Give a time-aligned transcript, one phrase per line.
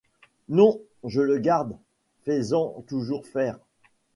[0.49, 1.77] Non, je le garde;
[2.23, 3.59] fais-en toujours faire.